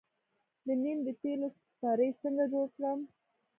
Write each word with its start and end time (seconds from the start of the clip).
د 0.65 0.67
نیم 0.81 0.97
د 1.07 1.09
تیلو 1.21 1.47
سپری 1.69 2.09
څنګه 2.21 2.43
جوړ 2.53 2.67
کړم؟ 2.75 2.99